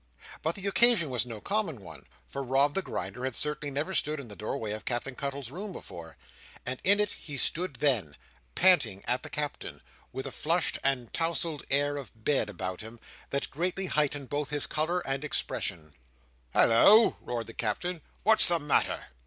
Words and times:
But 0.41 0.55
the 0.55 0.65
occasion 0.65 1.11
was 1.11 1.27
no 1.27 1.39
common 1.39 1.79
one, 1.79 2.07
for 2.27 2.41
Rob 2.43 2.73
the 2.73 2.81
Grinder 2.81 3.23
had 3.23 3.35
certainly 3.35 3.69
never 3.69 3.93
stood 3.93 4.19
in 4.19 4.29
the 4.29 4.35
doorway 4.35 4.71
of 4.71 4.83
Captain 4.83 5.13
Cuttle's 5.13 5.51
room 5.51 5.71
before, 5.71 6.17
and 6.65 6.81
in 6.83 6.99
it 6.99 7.11
he 7.11 7.37
stood 7.37 7.75
then, 7.75 8.17
panting 8.55 9.05
at 9.05 9.21
the 9.21 9.29
Captain, 9.29 9.79
with 10.11 10.25
a 10.25 10.31
flushed 10.31 10.79
and 10.83 11.13
touzled 11.13 11.61
air 11.69 11.97
of 11.97 12.23
Bed 12.25 12.49
about 12.49 12.81
him, 12.81 12.99
that 13.29 13.51
greatly 13.51 13.85
heightened 13.85 14.27
both 14.31 14.49
his 14.49 14.65
colour 14.65 15.01
and 15.05 15.23
expression. 15.23 15.93
"Holloa!" 16.51 17.15
roared 17.21 17.45
the 17.45 17.53
Captain. 17.53 18.01
"What's 18.23 18.47
the 18.47 18.57
matter?" 18.57 19.05